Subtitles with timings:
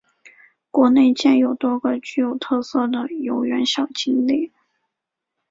[0.73, 4.49] 园内建有多个具有特色的游园小景点。